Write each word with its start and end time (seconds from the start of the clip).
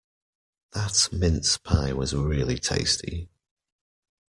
That 0.73 1.09
mince 1.11 1.57
pie 1.59 1.93
was 1.93 2.15
really 2.15 2.57
tasty. 2.57 3.29